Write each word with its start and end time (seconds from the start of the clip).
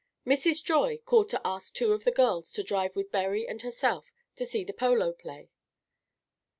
Mrs. 0.25 0.63
Joy 0.63 0.97
called 1.05 1.29
to 1.29 1.39
ask 1.45 1.75
two 1.75 1.91
of 1.93 2.05
the 2.05 2.11
girls 2.11 2.51
to 2.53 2.63
drive 2.63 2.95
with 2.95 3.11
Berry 3.11 3.47
and 3.47 3.61
herself 3.61 4.11
to 4.35 4.47
see 4.47 4.63
the 4.63 4.73
polo 4.73 5.13
play. 5.13 5.51